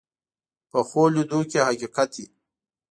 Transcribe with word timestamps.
پخو 0.69 1.03
لیدو 1.13 1.39
کې 1.49 1.59
حقیقت 1.67 2.09
وي 2.17 2.25